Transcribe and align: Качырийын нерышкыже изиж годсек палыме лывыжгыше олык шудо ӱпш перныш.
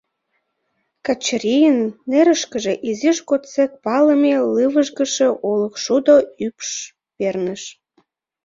Качырийын 1.05 1.79
нерышкыже 2.09 2.73
изиж 2.89 3.17
годсек 3.29 3.71
палыме 3.83 4.33
лывыжгыше 4.53 5.27
олык 5.49 5.75
шудо 5.83 6.15
ӱпш 6.45 6.69
перныш. 7.17 7.63